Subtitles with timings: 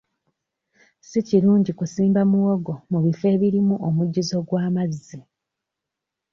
[1.07, 5.19] Si kirungi kusimba muwogo mu bifo ebirimu omujjuzo gw'amazzi.